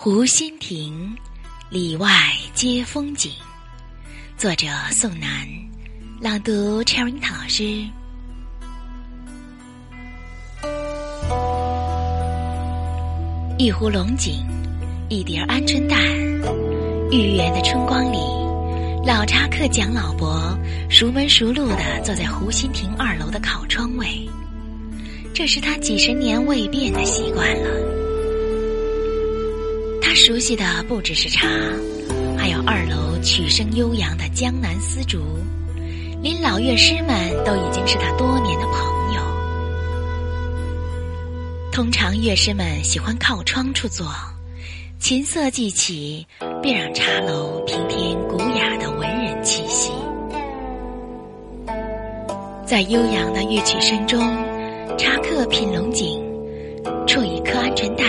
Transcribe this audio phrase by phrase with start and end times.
[0.00, 1.12] 湖心亭，
[1.70, 2.08] 里外
[2.54, 3.32] 皆风景。
[4.36, 5.28] 作者：宋楠，
[6.20, 7.84] 朗读：Cherry 老师。
[13.58, 14.46] 一壶龙井，
[15.08, 16.00] 一碟鹌鹑蛋。
[17.10, 18.18] 豫园的春光里，
[19.04, 20.56] 老茶客蒋老伯
[20.88, 24.30] 熟门熟路的坐在湖心亭二楼的靠窗位，
[25.34, 27.87] 这是他几十年未变的习惯了。
[30.28, 31.48] 熟悉的不只是茶，
[32.36, 35.22] 还有二楼曲声悠扬的江南丝竹，
[36.20, 39.22] 连老乐师们都已经是他多年的朋友。
[41.72, 44.06] 通常乐师们喜欢靠窗处坐，
[44.98, 46.26] 琴瑟既起，
[46.60, 49.90] 便让茶楼平添古雅的文人气息。
[52.66, 54.20] 在悠扬的乐曲声中，
[54.98, 56.22] 茶客品龙井，
[57.06, 58.06] 啜一颗鹌鹑蛋，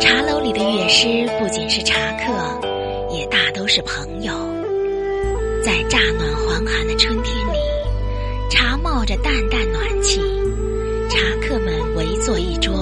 [0.00, 1.06] 茶楼里的乐师
[1.38, 2.32] 不仅是茶客，
[3.14, 4.32] 也大都是朋友。
[5.62, 7.58] 在乍暖还寒的春天里，
[8.50, 10.20] 茶冒着淡淡暖气，
[11.10, 12.72] 茶客们围坐一桌，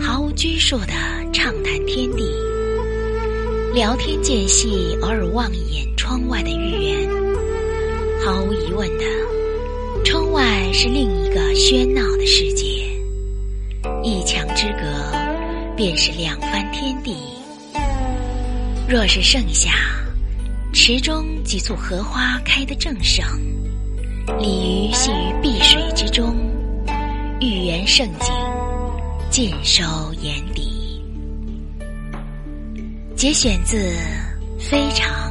[0.00, 0.92] 毫无拘束地
[1.32, 2.30] 畅谈天地，
[3.74, 7.08] 聊天间隙，偶尔望一眼窗外的玉园。
[8.24, 9.04] 毫无疑问的，
[10.04, 12.66] 窗外是另一个喧闹的世界，
[15.76, 17.14] 便是两番天地。
[18.88, 19.70] 若是盛夏，
[20.72, 23.22] 池中几簇荷花开得正盛，
[24.40, 26.34] 鲤鱼戏于碧水之中，
[27.40, 28.32] 玉园盛景
[29.30, 29.84] 尽收
[30.22, 31.02] 眼底。
[33.14, 33.76] 节选自
[34.58, 35.30] 《非常》。